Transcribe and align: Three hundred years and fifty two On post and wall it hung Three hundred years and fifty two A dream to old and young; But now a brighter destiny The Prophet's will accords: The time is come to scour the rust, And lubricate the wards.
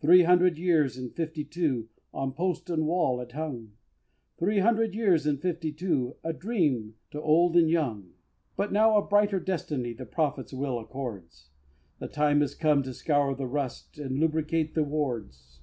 Three 0.00 0.22
hundred 0.24 0.58
years 0.58 0.96
and 0.98 1.14
fifty 1.14 1.44
two 1.44 1.90
On 2.12 2.32
post 2.32 2.68
and 2.70 2.88
wall 2.88 3.20
it 3.20 3.30
hung 3.30 3.74
Three 4.36 4.58
hundred 4.58 4.96
years 4.96 5.26
and 5.26 5.40
fifty 5.40 5.70
two 5.70 6.16
A 6.24 6.32
dream 6.32 6.94
to 7.12 7.22
old 7.22 7.54
and 7.56 7.70
young; 7.70 8.10
But 8.56 8.72
now 8.72 8.96
a 8.96 9.06
brighter 9.06 9.38
destiny 9.38 9.92
The 9.92 10.06
Prophet's 10.06 10.52
will 10.52 10.80
accords: 10.80 11.50
The 12.00 12.08
time 12.08 12.42
is 12.42 12.56
come 12.56 12.82
to 12.82 12.92
scour 12.92 13.32
the 13.36 13.46
rust, 13.46 13.96
And 13.96 14.18
lubricate 14.18 14.74
the 14.74 14.82
wards. 14.82 15.60